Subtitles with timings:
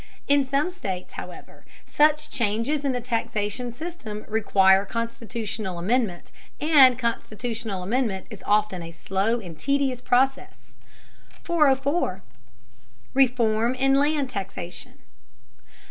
[0.27, 7.83] In some states, however, such changes in the taxation system require constitutional amendment, and constitutional
[7.83, 10.73] amendment is often a slow and tedious process.
[11.43, 12.23] 404.
[13.13, 14.97] REFORM IN LAND TAXATION.